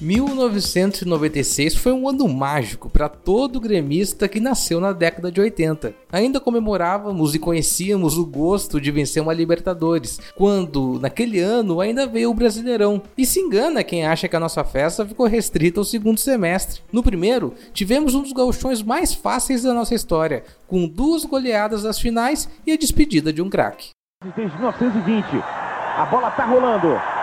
1996 0.00 1.74
foi 1.74 1.92
um 1.92 2.08
ano 2.08 2.26
mágico 2.26 2.88
para 2.88 3.06
todo 3.06 3.60
gremista 3.60 4.26
que 4.28 4.40
nasceu 4.40 4.80
na 4.80 4.92
década 4.92 5.30
de 5.30 5.42
80. 5.42 5.92
Ainda 6.10 6.40
comemorávamos 6.40 7.34
e 7.34 7.38
conhecíamos 7.38 8.16
o 8.16 8.24
gosto 8.24 8.80
de 8.80 8.90
vencer 8.90 9.22
uma 9.22 9.34
Libertadores, 9.34 10.18
quando 10.34 10.98
naquele 10.98 11.38
ano 11.38 11.82
ainda 11.82 12.06
veio 12.06 12.30
o 12.30 12.34
Brasileirão. 12.34 13.02
E 13.16 13.26
se 13.26 13.40
engana 13.40 13.84
quem 13.84 14.06
acha 14.06 14.26
que 14.26 14.34
a 14.34 14.40
nossa 14.40 14.64
festa 14.64 15.04
ficou 15.04 15.26
restrita 15.26 15.80
ao 15.80 15.84
segundo 15.84 16.18
semestre. 16.18 16.80
No 16.90 17.02
primeiro, 17.02 17.54
tivemos 17.74 18.14
um 18.14 18.22
dos 18.22 18.32
gauchões 18.32 18.82
mais 18.82 19.12
fáceis 19.12 19.64
da 19.64 19.74
nossa 19.74 19.94
história, 19.94 20.44
com 20.66 20.88
duas 20.88 21.26
goleadas 21.26 21.82
das 21.82 21.98
finais 21.98 22.48
e 22.66 22.72
a 22.72 22.76
despedida 22.78 23.30
de 23.34 23.42
um 23.42 23.50
craque. 23.50 23.90
Desde 24.34 24.56
1920, 24.56 25.26
a 25.36 26.06
bola 26.06 26.30
tá 26.30 26.46
rolando. 26.46 27.19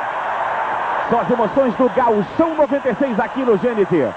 São 1.10 1.20
as 1.22 1.32
emoções 1.32 1.74
do 1.78 1.90
Gauchão 1.90 2.58
96 2.58 3.18
aqui 3.18 3.40
no 3.40 3.58
GNT. 3.58 4.14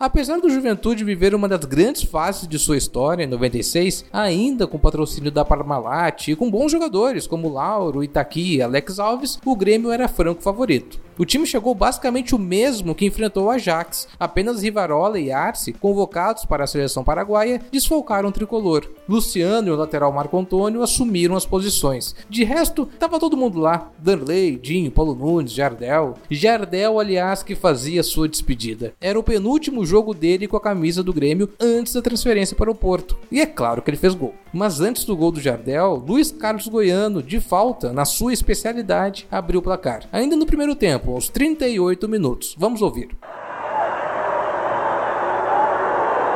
Apesar 0.00 0.38
do 0.40 0.48
Juventude 0.48 1.04
viver 1.04 1.34
uma 1.34 1.48
das 1.48 1.64
grandes 1.66 2.02
fases 2.02 2.48
de 2.48 2.58
sua 2.58 2.78
história 2.78 3.24
em 3.24 3.26
96, 3.26 4.06
ainda 4.10 4.66
com 4.66 4.78
patrocínio 4.78 5.30
da 5.30 5.44
Parmalat 5.44 6.28
e 6.28 6.36
com 6.36 6.50
bons 6.50 6.72
jogadores 6.72 7.26
como 7.26 7.52
Lauro, 7.52 8.02
Itaqui 8.02 8.56
e 8.56 8.62
Alex 8.62 8.98
Alves, 8.98 9.38
o 9.44 9.54
Grêmio 9.54 9.90
era 9.90 10.08
franco 10.08 10.42
favorito. 10.42 11.05
O 11.18 11.24
time 11.24 11.46
chegou 11.46 11.74
basicamente 11.74 12.34
o 12.34 12.38
mesmo 12.38 12.94
que 12.94 13.06
enfrentou 13.06 13.44
o 13.44 13.50
Ajax. 13.50 14.06
Apenas 14.20 14.62
Rivarola 14.62 15.18
e 15.18 15.32
Arce, 15.32 15.72
convocados 15.72 16.44
para 16.44 16.64
a 16.64 16.66
seleção 16.66 17.02
paraguaia, 17.02 17.62
desfalcaram 17.72 18.28
o 18.28 18.32
tricolor. 18.32 18.86
Luciano 19.08 19.68
e 19.68 19.70
o 19.70 19.76
lateral 19.76 20.12
Marco 20.12 20.38
Antônio 20.38 20.82
assumiram 20.82 21.34
as 21.34 21.46
posições. 21.46 22.14
De 22.28 22.44
resto, 22.44 22.88
estava 22.92 23.18
todo 23.18 23.36
mundo 23.36 23.58
lá: 23.58 23.90
Danley, 23.98 24.56
Dinho, 24.56 24.90
Paulo 24.90 25.14
Nunes, 25.14 25.52
Jardel. 25.52 26.14
Jardel, 26.30 27.00
aliás, 27.00 27.42
que 27.42 27.54
fazia 27.54 28.02
sua 28.02 28.28
despedida. 28.28 28.92
Era 29.00 29.18
o 29.18 29.22
penúltimo 29.22 29.86
jogo 29.86 30.12
dele 30.12 30.46
com 30.46 30.56
a 30.56 30.60
camisa 30.60 31.02
do 31.02 31.14
Grêmio 31.14 31.48
antes 31.58 31.94
da 31.94 32.02
transferência 32.02 32.54
para 32.54 32.70
o 32.70 32.74
Porto. 32.74 33.16
E 33.32 33.40
é 33.40 33.46
claro 33.46 33.80
que 33.80 33.90
ele 33.90 33.96
fez 33.96 34.14
gol. 34.14 34.34
Mas 34.52 34.80
antes 34.80 35.04
do 35.04 35.16
gol 35.16 35.30
do 35.30 35.40
Jardel, 35.40 36.02
Luiz 36.06 36.30
Carlos 36.30 36.66
Goiano, 36.66 37.22
de 37.22 37.40
falta, 37.40 37.92
na 37.92 38.04
sua 38.04 38.32
especialidade, 38.32 39.26
abriu 39.30 39.60
o 39.60 39.62
placar. 39.62 40.04
Ainda 40.12 40.34
no 40.34 40.46
primeiro 40.46 40.74
tempo, 40.74 41.05
tempo, 41.06 41.12
aos 41.12 41.28
38 41.28 42.08
minutos. 42.08 42.56
Vamos 42.58 42.82
ouvir. 42.82 43.08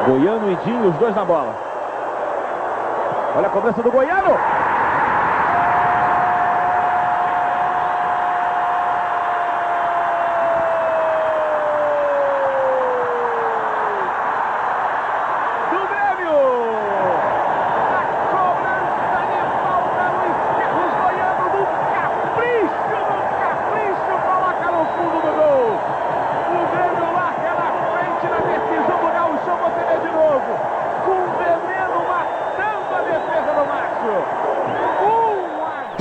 Goiano 0.07 0.53
e 0.53 0.57
Dinho, 0.65 0.89
os 0.89 0.97
dois 0.97 1.15
na 1.15 1.25
bola. 1.25 1.55
Olha 3.37 3.47
a 3.47 3.51
cobrança 3.51 3.83
do 3.83 3.91
Goiano. 3.91 4.59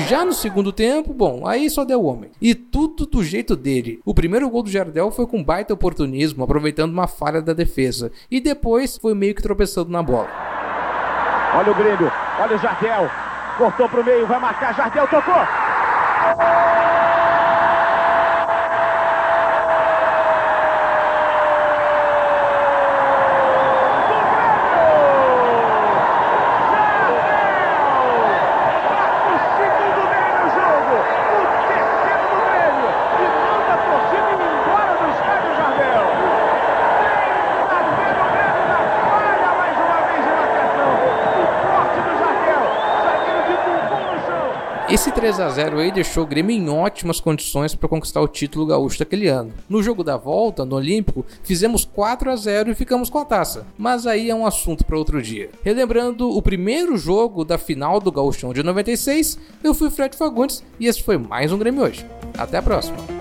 Já 0.09 0.25
no 0.25 0.33
segundo 0.33 0.71
tempo, 0.73 1.13
bom, 1.13 1.45
aí 1.45 1.69
só 1.69 1.85
deu 1.85 2.03
homem. 2.03 2.31
E 2.41 2.55
tudo 2.55 3.05
do 3.05 3.23
jeito 3.23 3.55
dele. 3.55 3.99
O 4.03 4.11
primeiro 4.11 4.50
gol 4.50 4.63
do 4.63 4.69
Jardel 4.72 5.11
foi 5.11 5.28
com 5.28 5.44
baita 5.44 5.75
oportunismo, 5.75 6.44
aproveitando 6.44 6.91
uma 6.91 7.06
falha 7.06 7.44
da 7.44 7.53
defesa. 7.53 8.11
E 8.31 8.41
depois 8.41 8.97
foi 8.97 9.13
meio 9.13 9.35
que 9.35 9.44
tropeçando 9.44 9.91
na 9.91 10.01
bola. 10.01 10.28
Olha 11.53 11.72
o 11.72 11.75
Grêmio, 11.75 12.11
olha 12.39 12.56
o 12.56 12.59
Jardel. 12.59 13.07
Cortou 13.56 13.88
pro 13.88 14.03
meio, 14.03 14.25
vai 14.25 14.39
marcar, 14.39 14.73
Jardel 14.73 15.07
tocou. 15.09 15.45
Esse 44.91 45.11
3 45.11 45.39
a 45.39 45.50
0 45.50 45.77
aí 45.77 45.91
deixou 45.91 46.23
o 46.23 46.27
Grêmio 46.27 46.55
em 46.55 46.67
ótimas 46.67 47.19
condições 47.19 47.75
para 47.75 47.88
conquistar 47.88 48.22
o 48.22 48.27
título 48.27 48.66
gaúcho 48.66 48.97
daquele 48.97 49.27
ano. 49.27 49.53
No 49.69 49.83
jogo 49.83 50.03
da 50.03 50.17
volta, 50.17 50.66
no 50.66 50.77
Olímpico, 50.77 51.23
fizemos 51.44 51.85
4 51.85 52.31
a 52.31 52.35
0 52.35 52.72
e 52.72 52.75
ficamos 52.75 53.07
com 53.07 53.19
a 53.19 53.25
taça. 53.25 53.67
Mas 53.78 54.07
aí 54.07 54.31
é 54.31 54.35
um 54.35 54.47
assunto 54.47 54.83
para 54.83 54.97
outro 54.97 55.22
dia. 55.22 55.51
Relembrando 55.63 56.35
o 56.35 56.41
primeiro 56.41 56.97
jogo 56.97 57.45
da 57.45 57.59
final 57.59 57.99
do 57.99 58.11
Gaúchão 58.11 58.51
de 58.51 58.63
96, 58.63 59.38
eu 59.63 59.75
fui 59.75 59.91
Fred 59.91 60.17
Fagundes 60.17 60.63
e 60.79 60.88
esse 60.88 61.03
foi 61.03 61.19
mais 61.19 61.51
um 61.51 61.59
Grêmio 61.59 61.83
hoje. 61.83 62.03
Até 62.35 62.57
a 62.57 62.61
próxima. 62.61 63.19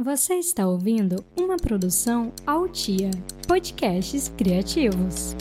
Você 0.00 0.34
está 0.34 0.64
ouvindo 0.64 1.24
uma 1.36 1.56
produção 1.56 2.32
Altia 2.46 3.10
Podcasts 3.48 4.32
Criativos. 4.38 5.34